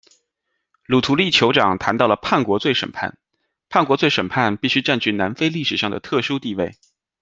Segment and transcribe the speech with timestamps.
[0.87, 3.19] 卢图利酋长谈到了叛国罪审判：
[3.69, 6.75] 叛国罪审判必须占据南非历史上的特殊地位。